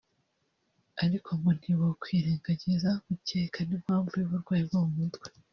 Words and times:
ariko 1.03 1.29
ngo 1.37 1.49
ntibokwirengagiza 1.59 2.89
gukeka 3.05 3.59
n'impamvu 3.67 4.13
y'uburwayi 4.15 4.63
bwo 4.67 4.79
mumutwe 4.85 5.27